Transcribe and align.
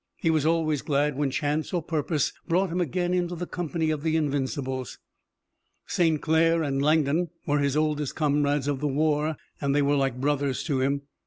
He 0.17 0.31
was 0.31 0.47
always 0.47 0.81
glad 0.81 1.15
when 1.15 1.29
chance 1.29 1.71
or 1.73 1.83
purpose 1.83 2.33
brought 2.47 2.71
him 2.71 2.81
again 2.81 3.13
into 3.13 3.35
the 3.35 3.45
company 3.45 3.91
of 3.91 4.01
the 4.01 4.15
Invincibles. 4.17 4.97
St. 5.85 6.19
Clair 6.19 6.63
and 6.63 6.81
Langdon 6.81 7.29
were 7.45 7.59
his 7.59 7.77
oldest 7.77 8.15
comrades 8.15 8.67
of 8.67 8.79
the 8.79 8.87
war, 8.87 9.37
and 9.61 9.75
they 9.75 9.83
were 9.83 9.93
like 9.95 10.19
brothers 10.19 10.63
to 10.63 10.81
him. 10.81 11.03